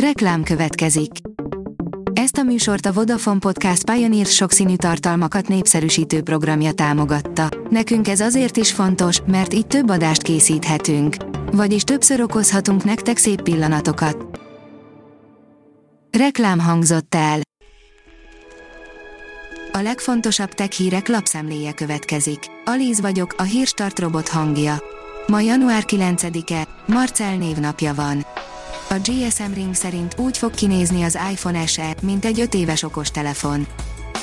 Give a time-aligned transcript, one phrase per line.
[0.00, 1.10] Reklám következik.
[2.12, 7.48] Ezt a műsort a Vodafone Podcast Pioneer sokszínű tartalmakat népszerűsítő programja támogatta.
[7.70, 11.16] Nekünk ez azért is fontos, mert így több adást készíthetünk.
[11.52, 14.40] Vagyis többször okozhatunk nektek szép pillanatokat.
[16.18, 17.40] Reklám hangzott el.
[19.72, 22.38] A legfontosabb tech hírek lapszemléje következik.
[22.64, 24.82] Alíz vagyok, a hírstart robot hangja.
[25.26, 28.26] Ma január 9-e, Marcel névnapja van.
[28.88, 33.66] A GSM Ring szerint úgy fog kinézni az iPhone SE, mint egy 5 éves okostelefon.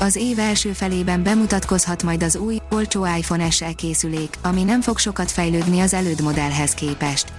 [0.00, 4.98] Az év első felében bemutatkozhat majd az új, olcsó iPhone SE készülék, ami nem fog
[4.98, 7.32] sokat fejlődni az előd modellhez képest.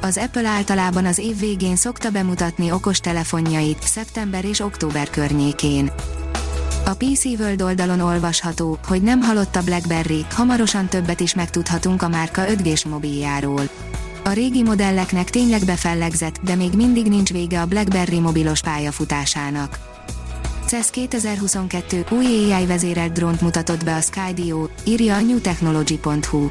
[0.00, 5.92] Az Apple általában az év végén szokta bemutatni okostelefonjait, szeptember és október környékén.
[6.84, 12.08] A PC World oldalon olvasható, hogy nem halott a BlackBerry, hamarosan többet is megtudhatunk a
[12.08, 13.62] márka 5G-s mobiljáról.
[14.24, 19.78] A régi modelleknek tényleg befellegzett, de még mindig nincs vége a BlackBerry mobilos pályafutásának.
[20.66, 26.48] CES 2022 új AI vezérelt drónt mutatott be a Skydio, írja a newtechnology.hu.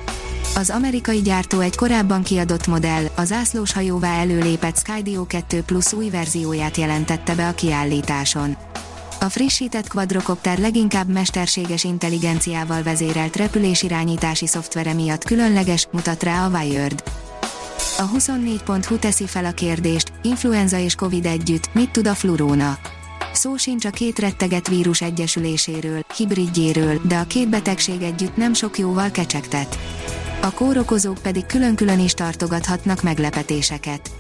[0.56, 6.10] Az amerikai gyártó egy korábban kiadott modell, a zászlós hajóvá előlépett Skydio 2 Plus új
[6.10, 8.58] verzióját jelentette be a kiállításon.
[9.20, 17.04] A frissített quadrocopter leginkább mesterséges intelligenciával vezérelt repülésirányítási szoftvere miatt különleges, mutat rá a Wired.
[18.00, 22.78] A 24.hu teszi fel a kérdést, influenza és Covid együtt, mit tud a fluróna?
[23.34, 28.78] Szó sincs a két retteget vírus egyesüléséről, hibridjéről, de a két betegség együtt nem sok
[28.78, 29.78] jóval kecsegtet.
[30.42, 34.12] A kórokozók pedig külön-külön is tartogathatnak meglepetéseket.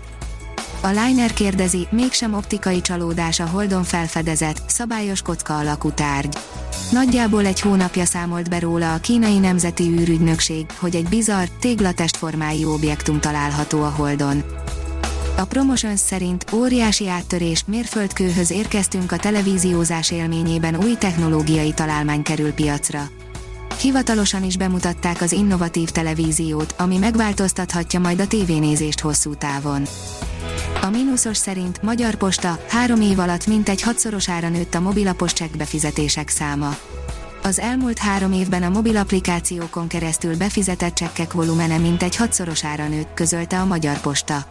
[0.82, 6.38] A Liner kérdezi, mégsem optikai csalódás a Holdon felfedezett, szabályos kocka alakú tárgy.
[6.92, 13.20] Nagyjából egy hónapja számolt be róla a kínai nemzeti űrügynökség, hogy egy bizarr, téglatestformájú objektum
[13.20, 14.44] található a Holdon.
[15.38, 23.10] A Promotions szerint óriási áttörés, mérföldkőhöz érkeztünk a televíziózás élményében új technológiai találmány kerül piacra.
[23.82, 29.84] Hivatalosan is bemutatták az innovatív televíziót, ami megváltoztathatja majd a tévénézést hosszú távon.
[30.82, 36.76] A mínuszos szerint Magyar Posta három év alatt mintegy hatszorosára nőtt a mobilapos csekkbefizetések száma.
[37.44, 43.60] Az elmúlt három évben a mobil applikációkon keresztül befizetett csekkek volumene mintegy hatszorosára nőtt, közölte
[43.60, 44.46] a Magyar Posta.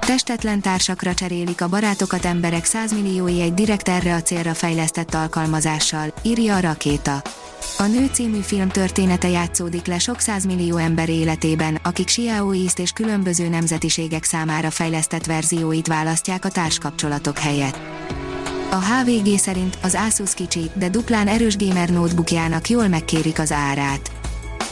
[0.00, 6.14] Testetlen társakra cserélik a barátokat emberek 100 milliói egy direkt erre a célra fejlesztett alkalmazással,
[6.22, 7.22] írja a rakéta.
[7.78, 13.48] A Nő című film története játszódik le sok millió ember életében, akik Xiaoist és különböző
[13.48, 17.78] nemzetiségek számára fejlesztett verzióit választják a társkapcsolatok helyett.
[18.70, 24.21] A HVG szerint az Asus kicsi, de duplán erős gamer notebookjának jól megkérik az árát.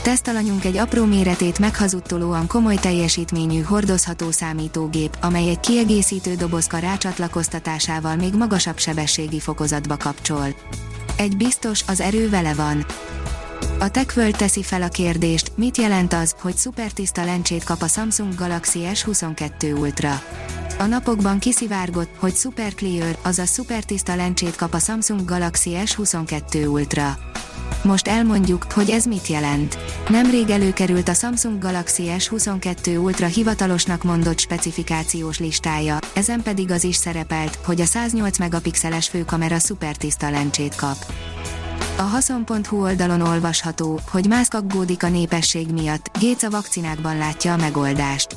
[0.02, 8.34] Tesztalanyunk egy apró méretét meghazudtolóan komoly teljesítményű hordozható számítógép, amely egy kiegészítő dobozka rácsatlakoztatásával még
[8.34, 10.46] magasabb sebességi fokozatba kapcsol.
[11.16, 12.86] Egy biztos, az erő vele van.
[13.78, 18.34] A TechWorld teszi fel a kérdést, mit jelent az, hogy szupertiszta lencsét kap a Samsung
[18.34, 20.22] Galaxy S22 Ultra.
[20.78, 27.18] A napokban kiszivárgott, hogy Super Clear, azaz szupertiszta lencsét kap a Samsung Galaxy S22 Ultra.
[27.82, 29.78] Most elmondjuk, hogy ez mit jelent.
[30.10, 36.96] Nemrég előkerült a Samsung Galaxy S22 Ultra hivatalosnak mondott specifikációs listája, ezen pedig az is
[36.96, 40.96] szerepelt, hogy a 108 megapixeles főkamera szupertiszta lencsét kap.
[41.96, 47.56] A haszon.hu oldalon olvasható, hogy Musk aggódik a népesség miatt, Gates a vakcinákban látja a
[47.56, 48.36] megoldást.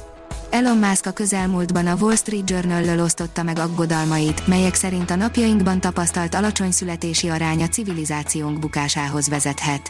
[0.50, 5.80] Elon Musk a közelmúltban a Wall Street Journal-lől osztotta meg aggodalmait, melyek szerint a napjainkban
[5.80, 9.90] tapasztalt alacsony születési aránya civilizációnk bukásához vezethet.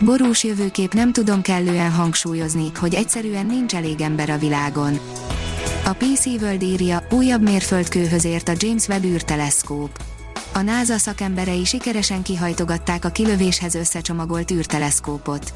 [0.00, 4.98] Borús jövőkép nem tudom kellően hangsúlyozni, hogy egyszerűen nincs elég ember a világon.
[5.84, 10.02] A PC World írja, újabb mérföldkőhöz ért a James Webb űrteleszkóp.
[10.52, 15.52] A NASA szakemberei sikeresen kihajtogatták a kilövéshez összecsomagolt űrteleszkópot.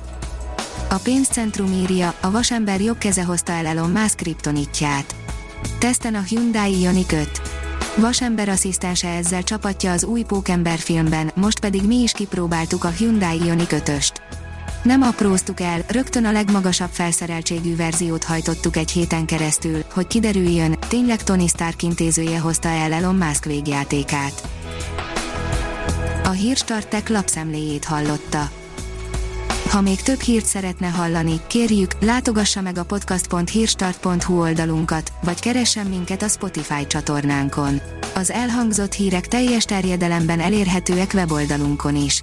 [0.91, 5.15] A pénzcentrum írja, a vasember jobb keze hozta el Elon Musk kriptonitját.
[5.79, 7.41] Teszten a Hyundai Ioniq 5.
[7.97, 13.41] Vasember asszisztense ezzel csapatja az új Pókember filmben, most pedig mi is kipróbáltuk a Hyundai
[13.45, 14.32] Ioniq 5-öst.
[14.83, 21.23] Nem apróztuk el, rögtön a legmagasabb felszereltségű verziót hajtottuk egy héten keresztül, hogy kiderüljön, tényleg
[21.23, 24.49] Tony Stark intézője hozta el Elon Musk végjátékát.
[26.25, 28.51] A hírstartek lapszemléjét hallotta.
[29.71, 36.23] Ha még több hírt szeretne hallani, kérjük, látogassa meg a podcast.hírstart.hu oldalunkat, vagy keressen minket
[36.23, 37.81] a Spotify csatornánkon.
[38.15, 42.23] Az elhangzott hírek teljes terjedelemben elérhetőek weboldalunkon is.